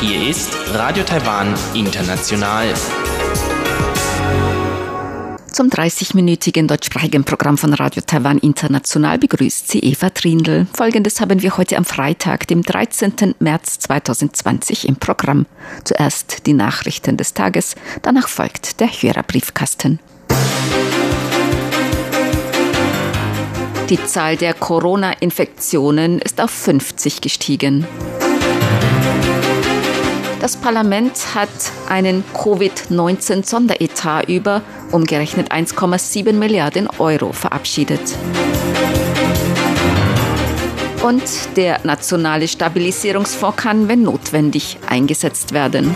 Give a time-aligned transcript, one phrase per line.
[0.00, 2.72] Hier ist Radio Taiwan International.
[5.52, 10.66] Zum 30-minütigen deutschsprachigen Programm von Radio Taiwan International begrüßt sie Eva Trindl.
[10.72, 13.34] Folgendes haben wir heute am Freitag, dem 13.
[13.40, 15.44] März 2020 im Programm.
[15.84, 20.00] Zuerst die Nachrichten des Tages, danach folgt der Hörerbriefkasten.
[23.90, 27.86] Die Zahl der Corona-Infektionen ist auf 50 gestiegen.
[30.40, 31.50] Das Parlament hat
[31.90, 38.00] einen Covid-19-Sonderetat über umgerechnet 1,7 Milliarden Euro verabschiedet.
[41.02, 41.22] Und
[41.56, 45.94] der nationale Stabilisierungsfonds kann, wenn notwendig, eingesetzt werden.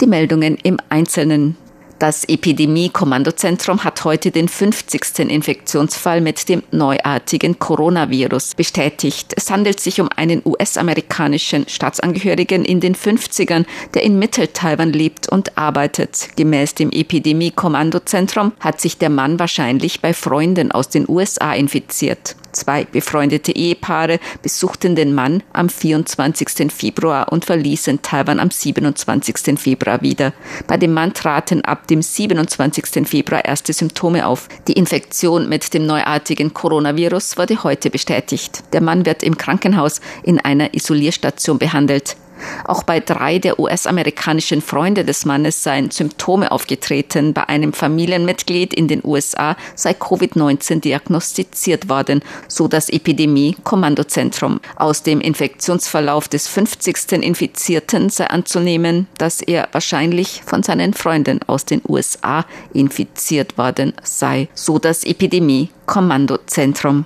[0.00, 1.56] Die Meldungen im Einzelnen.
[2.00, 5.18] Das Epidemie-Kommandozentrum hat heute den 50.
[5.18, 9.34] Infektionsfall mit dem neuartigen Coronavirus bestätigt.
[9.36, 15.58] Es handelt sich um einen US-amerikanischen Staatsangehörigen in den 50ern, der in Mittel-Taiwan lebt und
[15.58, 16.30] arbeitet.
[16.36, 22.34] Gemäß dem Epidemie-Kommandozentrum hat sich der Mann wahrscheinlich bei Freunden aus den USA infiziert.
[22.52, 26.72] Zwei befreundete Ehepaare besuchten den Mann am 24.
[26.72, 29.58] Februar und verließen Taiwan am 27.
[29.58, 30.32] Februar wieder.
[30.66, 33.06] Bei dem Mann traten ab dem 27.
[33.06, 34.48] Februar erste Symptome auf.
[34.68, 38.64] Die Infektion mit dem neuartigen Coronavirus wurde heute bestätigt.
[38.72, 42.16] Der Mann wird im Krankenhaus in einer Isolierstation behandelt.
[42.64, 47.32] Auch bei drei der US-amerikanischen Freunde des Mannes seien Symptome aufgetreten.
[47.32, 54.60] Bei einem Familienmitglied in den USA sei Covid-19 diagnostiziert worden, so das Epidemie-Kommandozentrum.
[54.76, 57.22] Aus dem Infektionsverlauf des 50.
[57.22, 64.48] Infizierten sei anzunehmen, dass er wahrscheinlich von seinen Freunden aus den USA infiziert worden sei,
[64.54, 67.04] so das Epidemie-Kommandozentrum.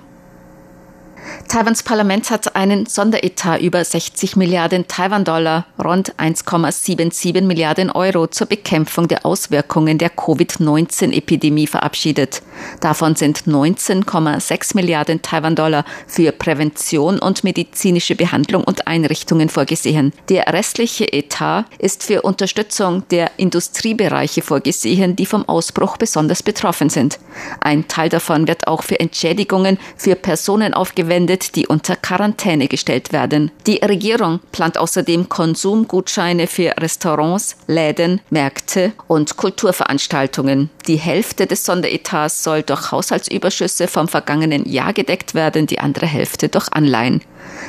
[1.47, 9.07] Taiwans Parlament hat einen Sonderetat über 60 Milliarden Taiwan-Dollar, rund 1,77 Milliarden Euro zur Bekämpfung
[9.07, 12.41] der Auswirkungen der Covid-19-Epidemie verabschiedet.
[12.81, 20.13] Davon sind 19,6 Milliarden Taiwan-Dollar für Prävention und medizinische Behandlung und Einrichtungen vorgesehen.
[20.29, 27.19] Der restliche Etat ist für Unterstützung der Industriebereiche vorgesehen, die vom Ausbruch besonders betroffen sind.
[27.61, 33.13] Ein Teil davon wird auch für Entschädigungen für Personen aufgewendet, verwendet, die unter Quarantäne gestellt
[33.13, 33.49] werden.
[33.67, 38.64] Die Regierung plant außerdem Konsumgutscheine für Restaurants, Läden, Märkte
[39.07, 40.69] und Kulturveranstaltungen.
[40.87, 46.49] Die Hälfte des Sonderetats soll durch Haushaltsüberschüsse vom vergangenen Jahr gedeckt werden, die andere Hälfte
[46.49, 47.21] durch Anleihen.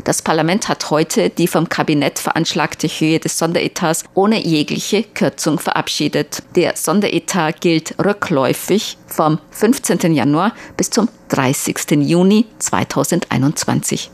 [0.05, 6.43] Das Parlament hat heute die vom Kabinett veranschlagte Höhe des Sonderetats ohne jegliche Kürzung verabschiedet.
[6.55, 10.15] Der Sonderetat gilt rückläufig vom 15.
[10.15, 11.91] Januar bis zum 30.
[12.03, 14.11] Juni 2021.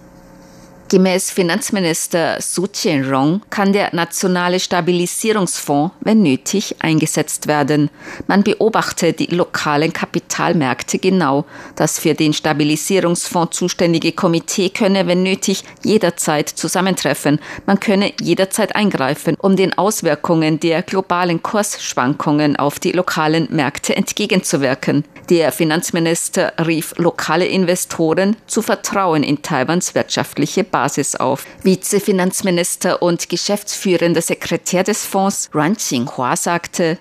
[0.92, 7.88] Gemäß Finanzminister Su Qianrong kann der nationale Stabilisierungsfonds, wenn nötig, eingesetzt werden.
[8.26, 11.46] Man beobachte die lokalen Kapitalmärkte genau.
[11.76, 17.38] Das für den Stabilisierungsfonds zuständige Komitee könne, wenn nötig, jederzeit zusammentreffen.
[17.64, 25.04] Man könne jederzeit eingreifen, um den Auswirkungen der globalen Kursschwankungen auf die lokalen Märkte entgegenzuwirken.
[25.30, 30.81] Der Finanzminister rief lokale Investoren zu Vertrauen in Taiwans wirtschaftliche Basis
[31.16, 31.46] auf.
[31.62, 36.98] Vizefinanzminister und geschäftsführender Sekretär des Fonds Ran Qinghua sagte,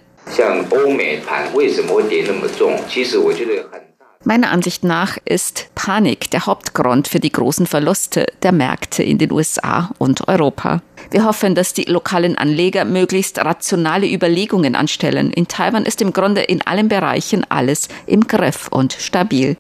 [4.24, 9.31] Meiner Ansicht nach ist Panik der Hauptgrund für die großen Verluste der Märkte in den
[9.31, 10.84] USA und Europa.
[11.09, 15.31] Wir hoffen, dass die lokalen Anleger möglichst rationale Überlegungen anstellen.
[15.34, 19.58] In Taiwan ist im Grunde in allen Bereichen alles im Griff und stabil.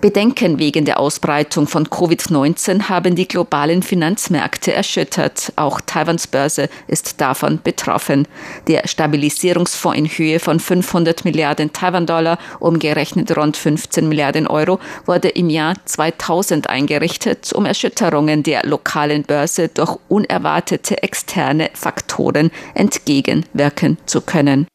[0.00, 5.52] Bedenken wegen der Ausbreitung von Covid-19 haben die globalen Finanzmärkte erschüttert.
[5.56, 8.28] Auch Taiwans Börse ist davon betroffen.
[8.68, 15.50] Der Stabilisierungsfonds in Höhe von 500 Milliarden Taiwan-Dollar, umgerechnet rund 15 Milliarden Euro, wurde im
[15.50, 24.66] Jahr 2000 eingerichtet, um Erschütterungen der lokalen Börse durch unerwartete externe Faktoren entgegenwirken zu können.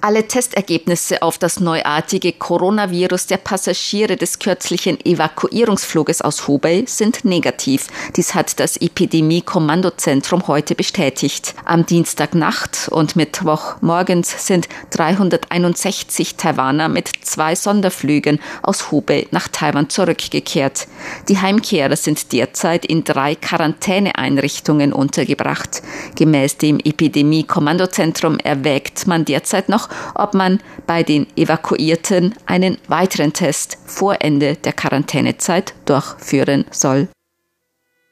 [0.00, 7.86] Alle Testergebnisse auf das neuartige Coronavirus der Passagiere des kürzlichen Evakuierungsfluges aus Hubei sind negativ.
[8.16, 11.54] Dies hat das Epidemie-Kommandozentrum heute bestätigt.
[11.64, 19.88] Am Dienstagnacht und Mittwoch morgens sind 361 Taiwaner mit zwei Sonderflügen aus Hubei nach Taiwan
[19.88, 20.88] zurückgekehrt.
[21.28, 25.82] Die Heimkehrer sind derzeit in drei Quarantäneeinrichtungen untergebracht.
[26.16, 33.78] Gemäß dem Epidemie-Kommandozentrum erwägt man derzeit noch, ob man bei den Evakuierten einen weiteren Test
[33.84, 37.08] vor Ende der Quarantänezeit durchführen soll.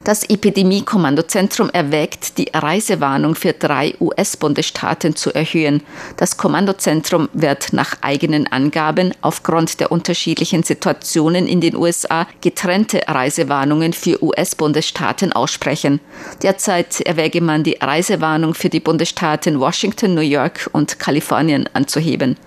[0.03, 5.83] Das Epidemie-Kommandozentrum erwägt, die Reisewarnung für drei US-Bundesstaaten zu erhöhen.
[6.17, 13.93] Das Kommandozentrum wird nach eigenen Angaben aufgrund der unterschiedlichen Situationen in den USA getrennte Reisewarnungen
[13.93, 15.99] für US-Bundesstaaten aussprechen.
[16.41, 22.37] Derzeit erwäge man die Reisewarnung für die Bundesstaaten Washington, New York und Kalifornien anzuheben.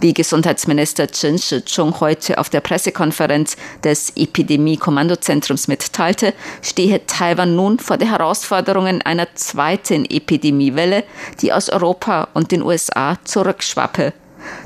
[0.00, 7.96] Wie Gesundheitsminister Chen Shih-chung heute auf der Pressekonferenz des Epidemie-Kommandozentrums mitteilte, stehe Taiwan nun vor
[7.96, 11.04] den Herausforderungen einer zweiten Epidemiewelle,
[11.40, 14.12] die aus Europa und den USA zurückschwappe.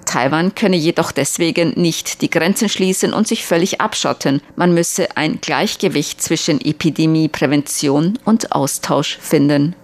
[0.05, 4.41] Taiwan könne jedoch deswegen nicht die Grenzen schließen und sich völlig abschotten.
[4.57, 9.77] Man müsse ein Gleichgewicht zwischen Epidemieprävention und Austausch finden.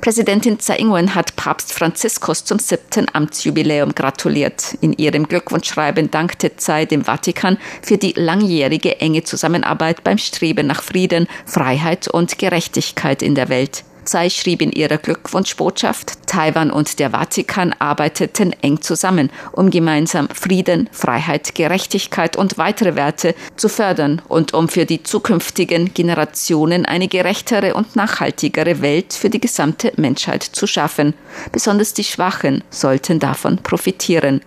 [0.00, 4.76] Präsidentin Tsai Ing-wen hat Papst Franziskus zum siebten Amtsjubiläum gratuliert.
[4.80, 10.82] In ihrem Glückwunschschreiben dankte Tsai dem Vatikan für die langjährige enge Zusammenarbeit beim Streben nach
[10.82, 13.84] Frieden, Freiheit und Gerechtigkeit in der Welt.
[14.04, 20.88] Tsai schrieb in ihrer Glückwunschbotschaft, Taiwan und der Vatikan arbeiteten eng zusammen, um gemeinsam Frieden,
[20.92, 27.74] Freiheit, Gerechtigkeit und weitere Werte zu fördern und um für die zukünftigen Generationen eine gerechtere
[27.74, 31.14] und nachhaltigere Welt für die gesamte Menschheit zu schaffen.
[31.52, 34.40] Besonders die Schwachen sollten davon profitieren.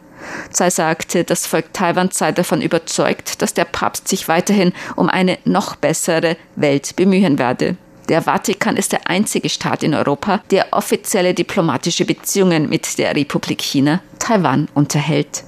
[0.51, 5.38] Tsai sagte, das Volk Taiwan sei davon überzeugt, dass der Papst sich weiterhin um eine
[5.45, 7.77] noch bessere Welt bemühen werde.
[8.09, 13.62] Der Vatikan ist der einzige Staat in Europa, der offizielle diplomatische Beziehungen mit der Republik
[13.62, 15.44] China, Taiwan, unterhält.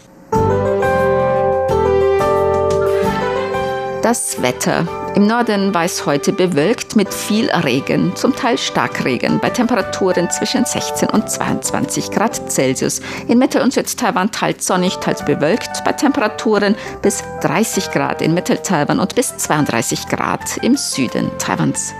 [4.02, 4.88] Das Wetter.
[5.14, 10.66] Im Norden war es heute bewölkt mit viel Regen, zum Teil Starkregen, bei Temperaturen zwischen
[10.66, 13.00] 16 und 22 Grad Celsius.
[13.28, 19.00] In Mittel- und Südtaiwan teils sonnig, teils bewölkt, bei Temperaturen bis 30 Grad in Mitteltaiwan
[19.00, 21.94] und bis 32 Grad im Süden Taiwans.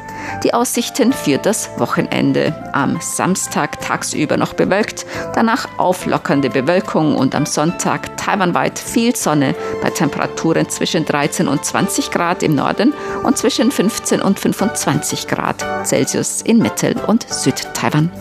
[0.44, 2.54] Die Aussichten für das Wochenende.
[2.74, 9.90] Am Samstag tagsüber noch bewölkt, danach auflockernde Bewölkung und am Sonntag taiwanweit viel Sonne bei
[9.90, 16.42] Temperaturen zwischen 13 und 20 Grad im Norden und zwischen 15 und 25 Grad Celsius
[16.42, 18.12] in Mittel- und Südtaiwan.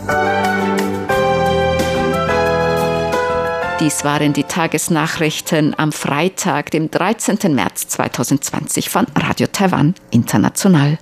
[3.81, 7.55] Dies waren die Tagesnachrichten am Freitag, dem 13.
[7.55, 10.99] März 2020 von Radio Taiwan International.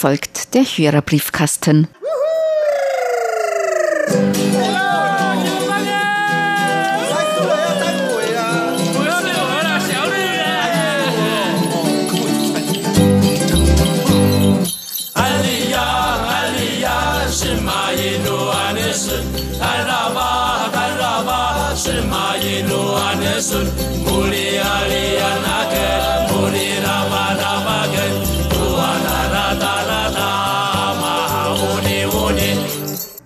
[0.00, 1.86] Folgt der Hörerbriefkasten.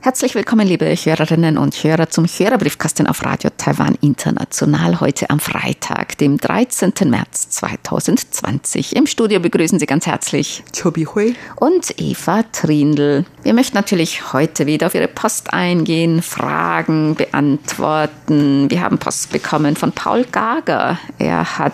[0.04, 6.18] Herzlich willkommen, liebe Hörerinnen und Hörer, zum Hörerbriefkasten auf Radio Taiwan International heute am Freitag,
[6.18, 6.92] dem 13.
[7.06, 8.96] März 2020.
[8.96, 13.25] Im Studio begrüßen Sie ganz herzlich Chobi Hui und Eva Trindl.
[13.44, 18.70] Wir möchten natürlich heute wieder auf Ihre Post eingehen, Fragen beantworten.
[18.70, 20.99] Wir haben Post bekommen von Paul Gager.
[21.18, 21.73] Er hat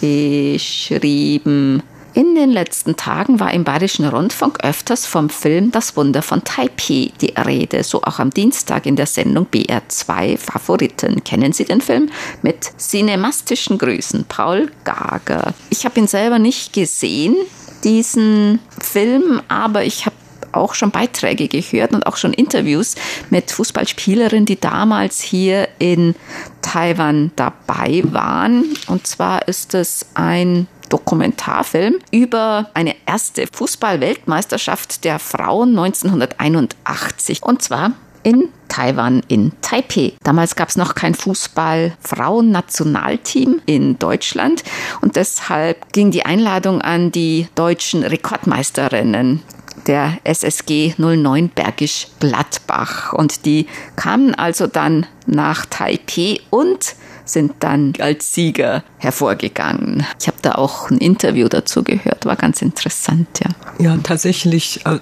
[0.00, 1.82] geschrieben,
[2.18, 7.12] in den letzten Tagen war im Bayerischen Rundfunk öfters vom Film Das Wunder von Taipei
[7.20, 11.22] die Rede, so auch am Dienstag in der Sendung BR2 Favoriten.
[11.22, 12.10] Kennen Sie den Film?
[12.42, 15.54] Mit cinemastischen Grüßen, Paul Gager.
[15.70, 17.36] Ich habe ihn selber nicht gesehen,
[17.84, 20.16] diesen Film, aber ich habe
[20.50, 22.96] auch schon Beiträge gehört und auch schon Interviews
[23.30, 26.16] mit Fußballspielerinnen, die damals hier in
[26.62, 28.64] Taiwan dabei waren.
[28.88, 37.42] Und zwar ist es ein Dokumentarfilm über eine erste Fußball-Weltmeisterschaft der Frauen 1981.
[37.42, 37.92] Und zwar
[38.22, 40.12] in Taiwan, in Taipei.
[40.22, 44.62] Damals gab es noch kein Fußball-Frauen-Nationalteam in Deutschland
[45.00, 49.42] und deshalb ging die Einladung an die deutschen Rekordmeisterinnen
[49.86, 53.12] der SSG 09 Bergisch Gladbach.
[53.12, 53.66] Und die
[53.96, 56.96] kamen also dann nach Taipei und
[57.28, 60.06] sind dann als Sieger hervorgegangen.
[60.20, 63.50] Ich habe da auch ein Interview dazu gehört, war ganz interessant, ja.
[63.84, 64.84] Ja, tatsächlich.
[64.86, 64.98] Äh,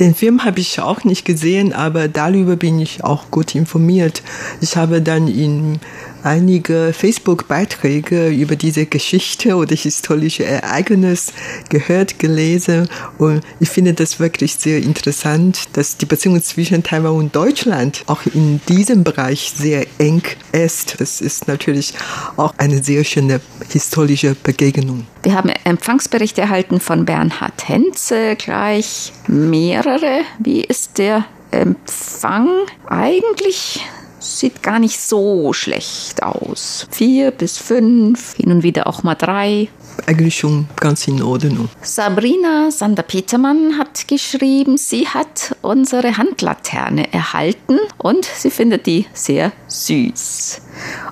[0.00, 4.22] den Film habe ich auch nicht gesehen, aber darüber bin ich auch gut informiert.
[4.60, 5.80] Ich habe dann in
[6.28, 11.32] einige Facebook-Beiträge über diese Geschichte oder historische Ereignis
[11.70, 17.34] gehört, gelesen und ich finde das wirklich sehr interessant, dass die Beziehung zwischen Taiwan und
[17.34, 21.00] Deutschland auch in diesem Bereich sehr eng ist.
[21.00, 21.94] Das ist natürlich
[22.36, 25.06] auch eine sehr schöne historische Begegnung.
[25.22, 30.20] Wir haben Empfangsberichte erhalten von Bernhard Henze, gleich mehrere.
[30.38, 32.48] Wie ist der Empfang?
[32.86, 33.80] Eigentlich
[34.18, 36.86] sieht gar nicht so schlecht aus.
[36.90, 39.68] Vier bis fünf, hin und wieder auch mal drei.
[40.06, 41.68] Eigentlich schon ganz in Ordnung.
[41.82, 50.60] Sabrina Sander-Petermann hat geschrieben, sie hat unsere Handlaterne erhalten und sie findet die sehr süß.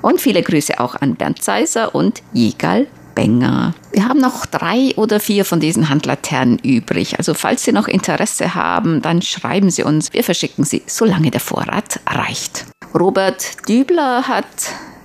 [0.02, 2.86] Und viele Grüße auch an Bernd Seiser und Jigal
[3.16, 3.74] Benger.
[3.92, 7.18] Wir haben noch drei oder vier von diesen Handlaternen übrig.
[7.18, 10.12] Also falls Sie noch Interesse haben, dann schreiben Sie uns.
[10.12, 12.66] Wir verschicken sie, solange der Vorrat reicht.
[12.94, 14.46] Robert Dübler hat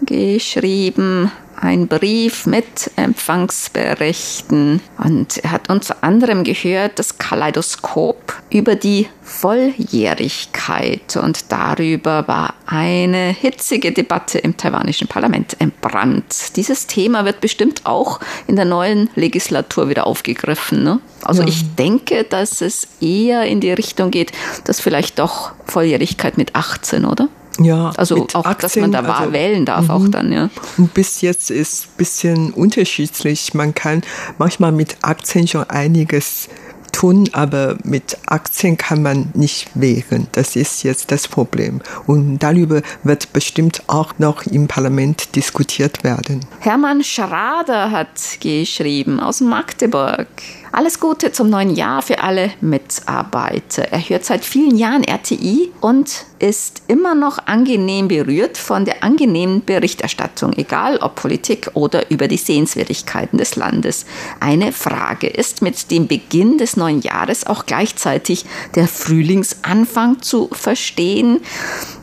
[0.06, 9.08] geschrieben, ein Brief mit Empfangsberichten und er hat unter anderem gehört das Kaleidoskop über die
[9.22, 16.56] Volljährigkeit und darüber war eine hitzige Debatte im taiwanischen Parlament entbrannt.
[16.56, 20.84] Dieses Thema wird bestimmt auch in der neuen Legislatur wieder aufgegriffen.
[20.84, 21.00] Ne?
[21.22, 21.48] Also ja.
[21.48, 24.32] ich denke, dass es eher in die Richtung geht,
[24.64, 27.30] dass vielleicht doch Volljährigkeit mit 18, oder?
[27.60, 30.12] Ja, also auch, Aktien, dass man da also, wählen darf auch mhm.
[30.12, 30.50] dann, ja.
[30.77, 33.53] Und bis jetzt ist ein bisschen unterschiedlich.
[33.53, 34.01] Man kann
[34.38, 36.48] manchmal mit Aktien schon einiges
[36.91, 40.27] tun, aber mit Aktien kann man nicht wählen.
[40.34, 41.81] Das ist jetzt das Problem.
[42.08, 46.41] Und darüber wird bestimmt auch noch im Parlament diskutiert werden.
[46.60, 50.27] Hermann Schrader hat geschrieben aus Magdeburg.
[50.74, 53.92] Alles Gute zum neuen Jahr für alle Mitarbeiter.
[53.92, 59.66] Er hört seit vielen Jahren RTI und ist immer noch angenehm berührt von der angenehmen
[59.66, 64.06] Berichterstattung, egal ob Politik oder über die Sehenswürdigkeiten des Landes.
[64.40, 71.42] Eine Frage ist mit dem Beginn des neuen Jahres auch gleichzeitig der Frühlingsanfang zu verstehen.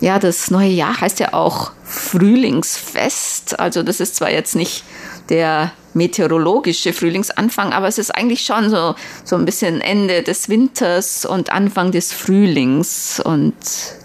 [0.00, 3.58] Ja, das neue Jahr heißt ja auch Frühlingsfest.
[3.58, 4.84] Also das ist zwar jetzt nicht
[5.30, 11.24] der meteorologische Frühlingsanfang, aber es ist eigentlich schon so, so ein bisschen Ende des Winters
[11.24, 13.20] und Anfang des Frühlings.
[13.24, 13.54] Und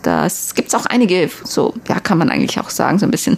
[0.04, 3.38] das gibt es auch einige, so, ja, kann man eigentlich auch sagen, so ein bisschen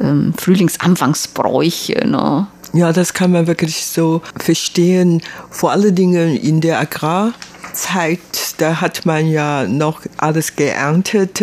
[0.00, 2.06] ähm, Frühlingsanfangsbräuche.
[2.06, 2.46] Ne?
[2.72, 5.22] Ja, das kann man wirklich so verstehen.
[5.50, 7.34] Vor allen Dingen in der Agrar-
[7.72, 8.20] Zeit,
[8.58, 11.42] da hat man ja noch alles geerntet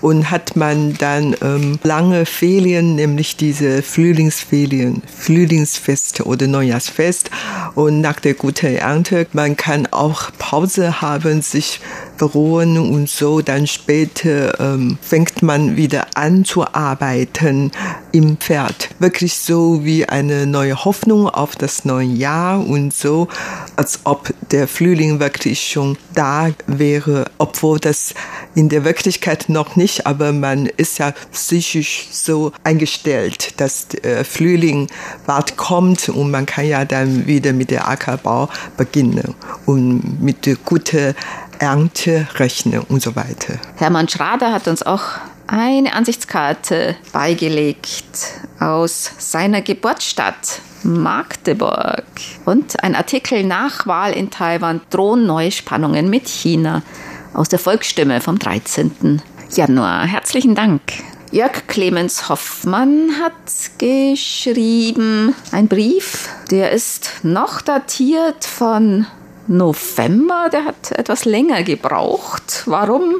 [0.00, 7.30] und hat man dann ähm, lange Ferien, nämlich diese Frühlingsferien, Frühlingsfest oder Neujahrsfest.
[7.74, 11.80] Und nach der guten Ernte, man kann auch Pause haben, sich
[12.18, 13.40] beruhen und so.
[13.40, 17.70] Dann später ähm, fängt man wieder an zu arbeiten
[18.12, 18.90] im Pferd.
[18.98, 23.28] Wirklich so wie eine neue Hoffnung auf das neue Jahr und so,
[23.76, 28.14] als ob der Frühling wirklich schon da wäre, obwohl das
[28.54, 34.88] in der Wirklichkeit noch nicht, aber man ist ja psychisch so eingestellt, dass der Frühling
[35.26, 39.34] bald kommt und man kann ja dann wieder mit der Ackerbau beginnen
[39.66, 41.14] und mit guten
[41.58, 43.58] Ernte rechnen und so weiter.
[43.76, 45.02] Hermann Schrader hat uns auch
[45.46, 52.04] eine Ansichtskarte beigelegt aus seiner Geburtsstadt Magdeburg
[52.44, 56.82] und ein Artikel nach Wahl in Taiwan drohen neue Spannungen mit China
[57.34, 59.20] aus der Volksstimme vom 13.
[59.54, 60.06] Januar.
[60.06, 60.80] Herzlichen Dank.
[61.32, 63.32] Jörg Clemens Hoffmann hat
[63.78, 69.06] geschrieben, ein Brief, der ist noch datiert von
[69.48, 72.62] November, der hat etwas länger gebraucht.
[72.66, 73.16] Warum?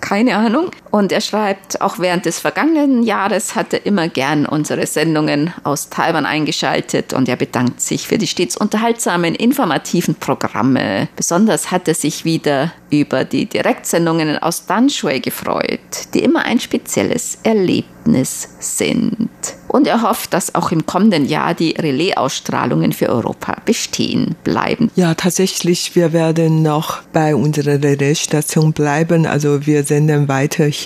[0.00, 0.70] keine Ahnung.
[0.90, 5.90] Und er schreibt, auch während des vergangenen Jahres hat er immer gern unsere Sendungen aus
[5.90, 11.08] Taiwan eingeschaltet und er bedankt sich für die stets unterhaltsamen, informativen Programme.
[11.16, 15.80] Besonders hat er sich wieder über die Direktsendungen aus Danshui gefreut,
[16.14, 19.28] die immer ein spezielles Erlebnis sind
[19.68, 24.90] und er hofft, dass auch im kommenden Jahr die Relais-Ausstrahlungen für Europa bestehen bleiben.
[24.96, 29.26] Ja, tatsächlich, wir werden noch bei unserer Relaisstation bleiben.
[29.26, 30.77] Also wir senden weiterhin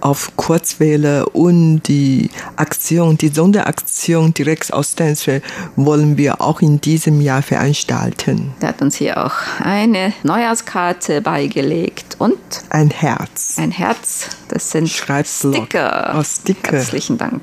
[0.00, 5.42] auf Kurzwelle und die Aktion, die Sonderaktion direkt aus Dansville
[5.76, 8.54] wollen wir auch in diesem Jahr veranstalten.
[8.60, 12.38] Er hat uns hier auch eine Neujahrskarte beigelegt und
[12.70, 13.56] ein Herz.
[13.58, 16.16] Ein Herz, das sind Sticker.
[16.18, 16.72] Oh, Sticker.
[16.72, 17.42] Herzlichen Dank.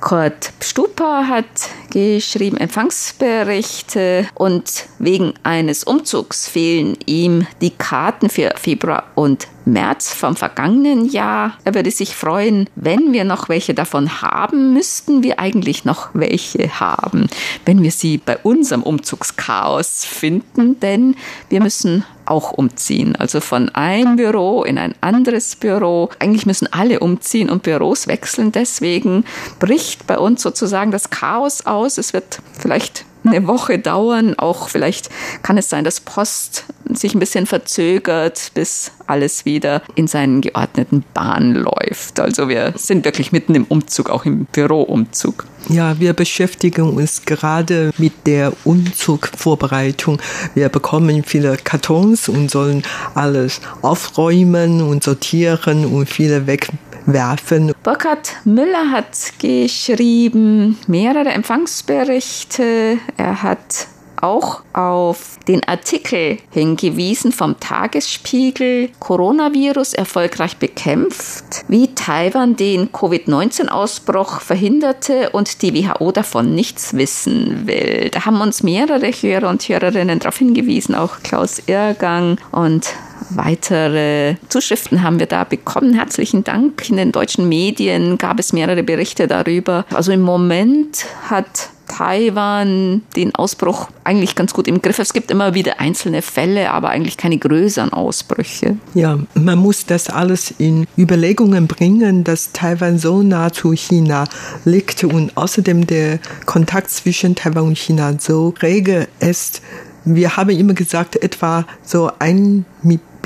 [0.00, 1.44] Kurt Stupa hat
[1.90, 10.36] geschrieben Empfangsberichte und wegen eines Umzugs fehlen ihm die Karten für Februar und März vom
[10.36, 11.58] vergangenen Jahr.
[11.64, 16.80] Er würde sich freuen, wenn wir noch welche davon haben, müssten wir eigentlich noch welche
[16.80, 17.28] haben,
[17.64, 21.14] wenn wir sie bei unserem Umzugschaos finden, denn
[21.48, 23.16] wir müssen auch umziehen.
[23.16, 26.10] Also von einem Büro in ein anderes Büro.
[26.18, 28.52] Eigentlich müssen alle umziehen und Büros wechseln.
[28.52, 29.24] Deswegen
[29.58, 31.96] bricht bei uns sozusagen das Chaos aus.
[31.98, 34.34] Es wird vielleicht eine Woche dauern.
[34.38, 35.10] Auch vielleicht
[35.42, 36.64] kann es sein, dass Post
[36.96, 42.20] sich ein bisschen verzögert, bis alles wieder in seinen geordneten Bahn läuft.
[42.20, 45.46] Also wir sind wirklich mitten im Umzug, auch im Büroumzug.
[45.68, 50.20] Ja, wir beschäftigen uns gerade mit der Umzugvorbereitung.
[50.54, 52.82] Wir bekommen viele Kartons und sollen
[53.14, 56.68] alles aufräumen und sortieren und viele weg
[57.12, 57.74] werfen.
[57.82, 62.98] Burkhard Müller hat geschrieben mehrere Empfangsberichte.
[63.16, 63.88] Er hat
[64.22, 75.30] auch auf den Artikel hingewiesen vom Tagesspiegel Coronavirus erfolgreich bekämpft, wie Taiwan den Covid-19-Ausbruch verhinderte
[75.30, 78.10] und die WHO davon nichts wissen will.
[78.10, 82.88] Da haben uns mehrere Hörer und Hörerinnen darauf hingewiesen, auch Klaus Irrgang und
[83.30, 85.94] weitere Zuschriften haben wir da bekommen.
[85.94, 86.88] Herzlichen Dank.
[86.88, 89.84] In den deutschen Medien gab es mehrere Berichte darüber.
[89.92, 94.98] Also im Moment hat Taiwan den Ausbruch eigentlich ganz gut im Griff.
[94.98, 98.76] Es gibt immer wieder einzelne Fälle, aber eigentlich keine größeren Ausbrüche.
[98.94, 104.24] Ja, man muss das alles in Überlegungen bringen, dass Taiwan so nah zu China
[104.64, 109.62] liegt und außerdem der Kontakt zwischen Taiwan und China so rege ist.
[110.04, 112.64] Wir haben immer gesagt, etwa so ein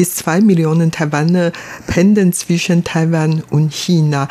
[0.02, 1.52] bis zwei Millionen Taiwaner
[1.86, 4.26] pendeln zwischen Taiwan und China.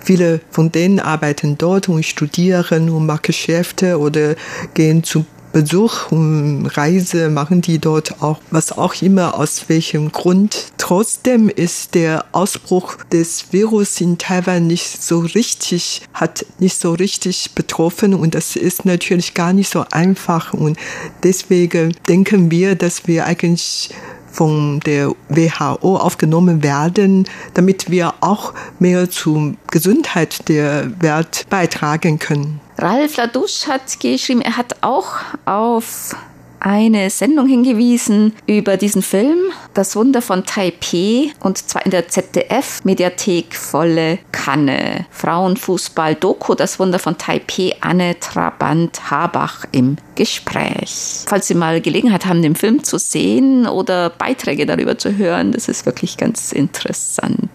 [0.00, 4.34] Viele von denen arbeiten dort und studieren und machen Geschäfte oder
[4.74, 10.72] gehen zu Besuch und Reise machen die dort auch, was auch immer, aus welchem Grund.
[10.78, 17.52] Trotzdem ist der Ausbruch des Virus in Taiwan nicht so richtig, hat nicht so richtig
[17.54, 20.78] betroffen und das ist natürlich gar nicht so einfach und
[21.22, 23.90] deswegen denken wir, dass wir eigentlich
[24.32, 32.60] von der WHO aufgenommen werden, damit wir auch mehr zur Gesundheit der Welt beitragen können.
[32.78, 36.16] Ralf Ladusch hat geschrieben, er hat auch auf
[36.62, 39.38] eine Sendung hingewiesen über diesen Film,
[39.74, 45.06] Das Wunder von Taipei, und zwar in der ZDF-Mediathek Volle Kanne.
[45.10, 51.24] Frauenfußball-Doku, Das Wunder von Taipei, Anne Trabant-Habach im Gespräch.
[51.26, 55.68] Falls Sie mal Gelegenheit haben, den Film zu sehen oder Beiträge darüber zu hören, das
[55.68, 57.50] ist wirklich ganz interessant.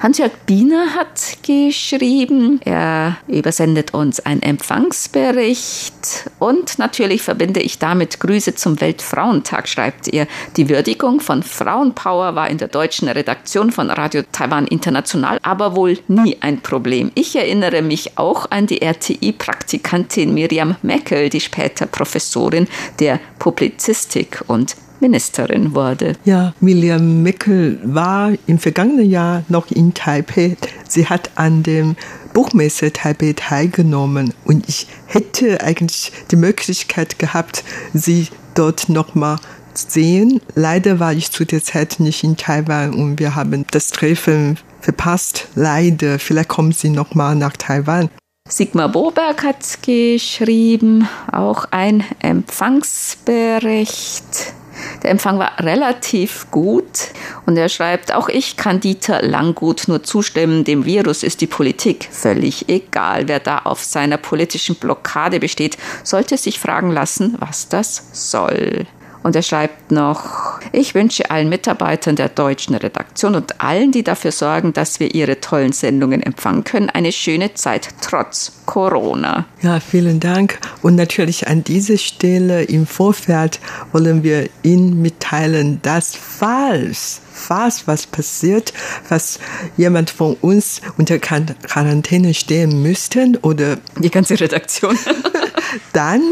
[0.00, 8.31] Hans-Jörg Biener hat geschrieben, er übersendet uns einen Empfangsbericht und natürlich verbinde ich damit Grüße
[8.40, 10.26] zum Weltfrauentag, schreibt er.
[10.56, 15.98] Die Würdigung von Frauenpower war in der deutschen Redaktion von Radio Taiwan International aber wohl
[16.08, 17.10] nie ein Problem.
[17.14, 22.68] Ich erinnere mich auch an die RTI-Praktikantin Miriam Meckel, die später Professorin
[22.98, 26.14] der Publizistik und Ministerin wurde.
[26.24, 30.56] Ja, Miriam Meckel war im vergangenen Jahr noch in Taipei.
[30.88, 31.96] Sie hat an dem
[32.32, 39.38] Buchmesse Taipei teilgenommen und ich hätte eigentlich die Möglichkeit gehabt, sie dort nochmal
[39.74, 40.40] sehen.
[40.54, 45.48] Leider war ich zu der Zeit nicht in Taiwan und wir haben das Treffen verpasst.
[45.54, 46.18] Leider.
[46.18, 48.10] Vielleicht kommen Sie nochmal nach Taiwan.
[48.48, 54.54] Sigmar Boberg hat geschrieben, auch ein Empfangsbericht.
[55.02, 57.10] Der Empfang war relativ gut
[57.46, 62.08] und er schreibt, auch ich kann Dieter Langgut nur zustimmen, dem Virus ist die Politik
[62.10, 63.28] völlig egal.
[63.28, 68.86] Wer da auf seiner politischen Blockade besteht, sollte sich fragen lassen, was das soll.
[69.22, 74.32] Und er schreibt noch, ich wünsche allen Mitarbeitern der deutschen Redaktion und allen, die dafür
[74.32, 79.46] sorgen, dass wir ihre tollen Sendungen empfangen können, eine schöne Zeit trotz Corona.
[79.60, 80.58] Ja, vielen Dank.
[80.82, 83.60] Und natürlich an dieser Stelle im Vorfeld
[83.92, 88.72] wollen wir Ihnen mitteilen, dass falls falls was passiert,
[89.08, 89.38] was
[89.76, 94.98] jemand von uns unter Quarantäne stehen müsste oder die ganze Redaktion,
[95.92, 96.22] dann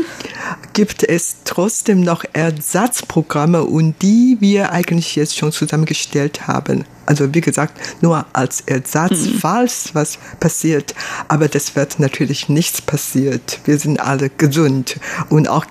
[0.73, 6.85] gibt es trotzdem noch Ersatzprogramme und die wir eigentlich jetzt schon zusammengestellt haben.
[7.07, 9.38] Also wie gesagt, nur als Ersatz, mhm.
[9.40, 10.94] falls was passiert.
[11.29, 13.61] Aber das wird natürlich nichts passiert.
[13.64, 15.66] Wir sind alle gesund und auch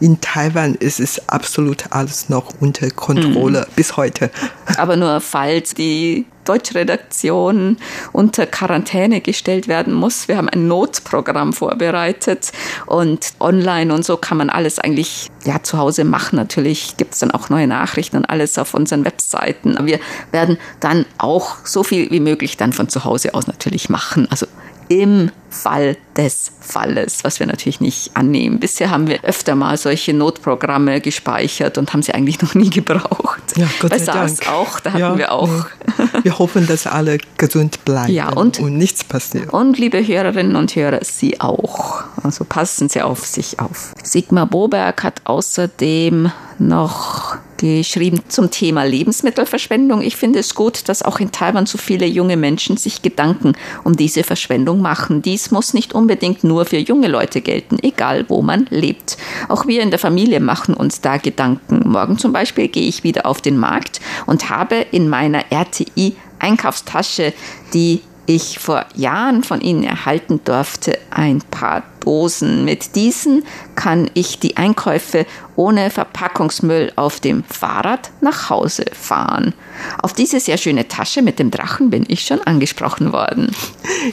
[0.00, 3.74] in Taiwan ist es absolut alles noch unter Kontrolle mhm.
[3.76, 4.30] bis heute.
[4.76, 7.76] Aber nur falls die Deutschredaktion
[8.12, 10.26] unter Quarantäne gestellt werden muss.
[10.26, 12.50] Wir haben ein Notprogramm vorbereitet
[12.86, 16.36] und online und so kann man alles eigentlich ja zu Hause machen.
[16.36, 19.76] Natürlich gibt es dann auch neue Nachrichten und alles auf unseren Webseiten.
[19.86, 20.00] Wir
[20.32, 24.26] werden dann auch so viel wie möglich dann von zu Hause aus natürlich machen.
[24.30, 24.46] Also
[24.90, 28.58] im Fall des Falles, was wir natürlich nicht annehmen.
[28.58, 33.40] Bisher haben wir öfter mal solche Notprogramme gespeichert und haben sie eigentlich noch nie gebraucht.
[33.56, 34.52] Ja, Gott Bei sei SARS Dank.
[34.52, 35.48] auch, da hatten ja, wir auch.
[35.96, 36.04] Nee.
[36.24, 39.52] Wir hoffen, dass alle gesund bleiben ja, und, und nichts passiert.
[39.52, 42.02] Und liebe Hörerinnen und Hörer, Sie auch.
[42.22, 43.92] Also passen Sie auf sich auf.
[44.02, 50.02] Sigmar Boberg hat außerdem noch geschrieben zum Thema Lebensmittelverschwendung.
[50.02, 53.52] Ich finde es gut, dass auch in Taiwan so viele junge Menschen sich Gedanken
[53.84, 55.22] um diese Verschwendung machen.
[55.22, 59.18] Dies muss nicht unbedingt nur für junge Leute gelten, egal wo man lebt.
[59.48, 61.88] Auch wir in der Familie machen uns da Gedanken.
[61.90, 67.34] Morgen zum Beispiel gehe ich wieder auf den Markt und habe in meiner RTI Einkaufstasche,
[67.74, 72.64] die ich vor Jahren von Ihnen erhalten durfte, ein paar Dosen.
[72.64, 73.42] Mit diesen
[73.80, 75.24] kann ich die Einkäufe
[75.56, 79.54] ohne Verpackungsmüll auf dem Fahrrad nach Hause fahren.
[80.02, 83.50] Auf diese sehr schöne Tasche mit dem Drachen bin ich schon angesprochen worden.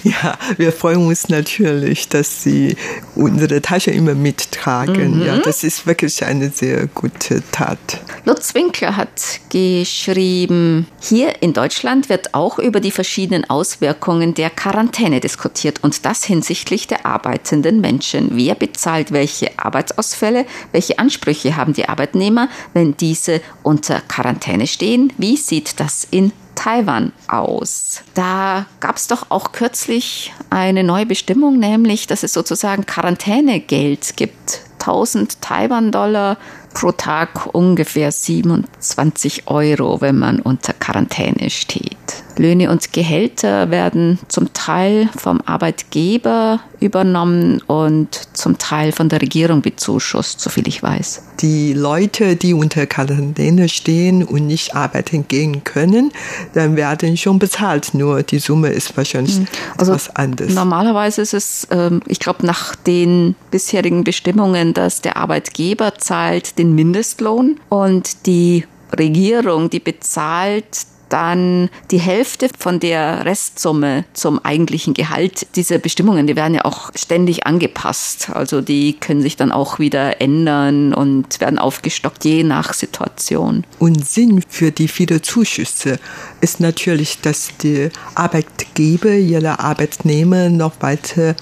[0.04, 2.76] Ja, wir freuen uns natürlich, dass Sie
[3.16, 5.20] unsere Tasche immer mittragen.
[5.20, 5.26] Mhm.
[5.26, 7.78] Ja, das ist wirklich eine sehr gute Tat.
[8.26, 15.22] Lutz Winkler hat geschrieben, hier in Deutschland wird auch über die verschiedenen Auswirkungen der Quarantäne
[15.22, 18.32] diskutiert und das hinsichtlich der arbeitenden Menschen.
[18.34, 20.46] Wer bezahlt welche Arbeitsausfälle?
[20.72, 25.14] Welche Ansprüche haben die Arbeitnehmer, wenn diese unter Quarantäne stehen?
[25.18, 28.02] Wie sieht das in Taiwan aus.
[28.16, 34.62] Da gab es doch auch kürzlich eine neue Bestimmung, nämlich, dass es sozusagen Quarantänegeld gibt.
[34.80, 36.38] 1000 Taiwan-Dollar
[36.74, 42.24] pro Tag ungefähr 27 Euro, wenn man unter Quarantäne steht.
[42.40, 49.62] Löhne und Gehälter werden zum Teil vom Arbeitgeber übernommen und zum Teil von der Regierung
[49.62, 51.24] bezuschusst, soviel ich weiß.
[51.42, 56.12] Die Leute, die unter Quarantäne stehen und nicht arbeiten gehen können,
[56.54, 57.94] dann werden schon bezahlt.
[57.94, 59.48] Nur die Summe ist wahrscheinlich hm.
[59.78, 60.54] also etwas anders.
[60.54, 66.76] Normalerweise ist es, ähm, ich glaube, nach den bisherigen Bestimmungen, dass der Arbeitgeber zahlt den
[66.76, 68.66] Mindestlohn und die
[68.98, 70.66] Regierung, die bezahlt
[71.10, 75.48] dann die Hälfte von der Restsumme zum eigentlichen Gehalt.
[75.56, 78.30] Diese Bestimmungen, die werden ja auch ständig angepasst.
[78.32, 83.64] Also die können sich dann auch wieder ändern und werden aufgestockt, je nach Situation.
[83.80, 86.00] Und Sinn für die vielen Zuschüsse
[86.42, 91.36] ist natürlich, dass die Arbeitgeber ihre Arbeitnehmer noch weiter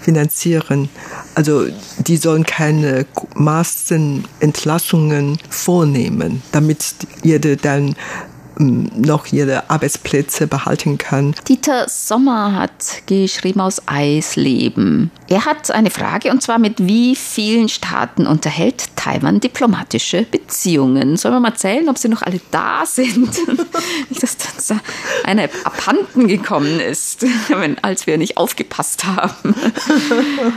[0.00, 0.88] finanzieren.
[1.34, 1.66] Also
[1.98, 7.96] die sollen keine Massenentlassungen vornehmen, damit jeder dann
[8.58, 11.34] noch ihre Arbeitsplätze behalten kann.
[11.48, 15.10] Dieter Sommer hat geschrieben aus Eisleben.
[15.28, 21.16] Er hat eine Frage und zwar mit wie vielen Staaten unterhält Taiwan diplomatische Beziehungen?
[21.16, 23.30] Sollen wir mal zählen, ob sie noch alle da sind?
[24.10, 24.80] Nicht, dass da
[25.24, 27.24] einer abhanden gekommen ist,
[27.82, 29.54] als wir nicht aufgepasst haben.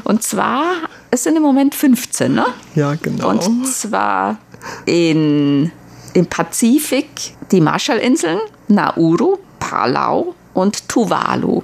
[0.03, 0.63] Und zwar,
[1.11, 2.45] es sind im Moment 15, ne?
[2.75, 3.29] Ja, genau.
[3.29, 4.37] Und zwar
[4.85, 5.71] in
[6.13, 7.07] im Pazifik
[7.51, 11.63] die Marshallinseln, Nauru, Palau und Tuvalu.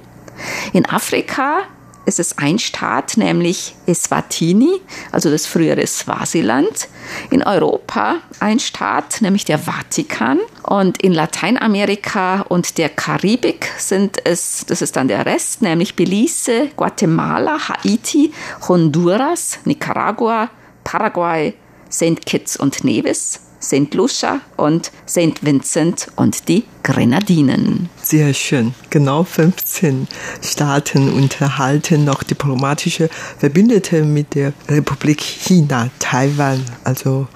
[0.72, 1.62] In Afrika
[2.06, 4.80] ist es ein Staat, nämlich Eswatini,
[5.12, 6.88] also das frühere Swasiland.
[7.30, 10.38] In Europa ein Staat, nämlich der Vatikan.
[10.62, 16.68] Und in Lateinamerika und der Karibik sind es, das ist dann der Rest, nämlich Belize,
[16.76, 18.32] Guatemala, Haiti,
[18.66, 20.50] Honduras, Nicaragua,
[20.84, 21.54] Paraguay,
[21.90, 22.24] St.
[22.24, 23.92] Kitts und Nevis, St.
[23.94, 25.42] Lucia und St.
[25.42, 27.88] Vincent und die Grenadinen.
[28.02, 28.74] Sehr schön.
[28.88, 30.08] Genau 15
[30.42, 36.64] Staaten unterhalten noch diplomatische Verbündete mit der Republik China, Taiwan.
[36.84, 37.28] Also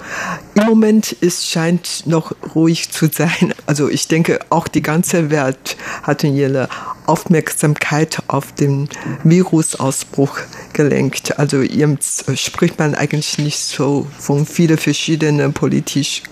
[0.55, 3.53] im Moment es scheint noch ruhig zu sein.
[3.67, 6.67] Also ich denke, auch die ganze Welt hat ihre
[7.07, 8.89] Aufmerksamkeit auf den
[9.23, 10.39] Virusausbruch
[10.73, 11.39] gelenkt.
[11.39, 16.25] Also jetzt spricht man eigentlich nicht so von vielen verschiedenen politischen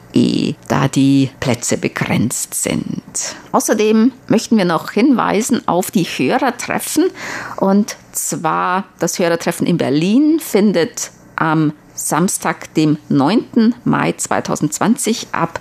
[0.68, 2.86] da die Plätze begrenzt sind.
[3.52, 7.06] Außerdem möchten wir noch hinweisen auf die Hörertreffen.
[7.58, 13.74] Und zwar das Hörertreffen in Berlin findet am Samstag, dem 9.
[13.84, 15.60] Mai 2020 ab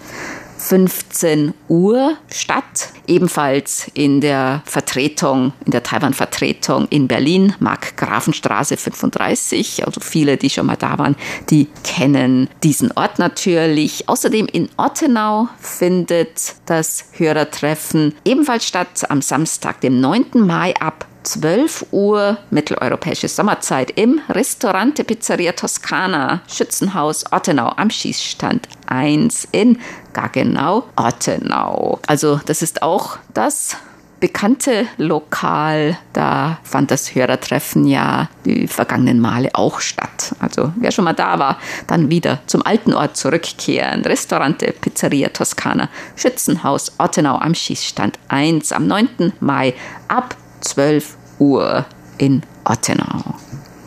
[0.58, 2.90] 15 Uhr statt.
[3.06, 9.86] Ebenfalls in der Vertretung, in der Taiwan-Vertretung in Berlin, Mark-Grafenstraße 35.
[9.86, 11.16] Also viele, die schon mal da waren,
[11.48, 14.08] die kennen diesen Ort natürlich.
[14.08, 20.26] Außerdem in Ottenau findet das Hörertreffen ebenfalls statt am Samstag, dem 9.
[20.34, 29.48] Mai ab 12 Uhr mitteleuropäische Sommerzeit im Restaurante Pizzeria Toscana, Schützenhaus Ottenau am Schießstand 1
[29.52, 29.78] in
[30.12, 32.00] Gaggenau, Ottenau.
[32.06, 33.76] Also das ist auch das
[34.20, 35.96] bekannte Lokal.
[36.12, 40.34] Da fand das Hörertreffen ja die vergangenen Male auch statt.
[40.40, 44.04] Also wer schon mal da war, dann wieder zum alten Ort zurückkehren.
[44.04, 49.34] Restaurante Pizzeria Toscana, Schützenhaus Ottenau am Schießstand 1 am 9.
[49.40, 49.74] Mai
[50.08, 51.86] ab 12 Uhr
[52.18, 53.34] in Ottenau.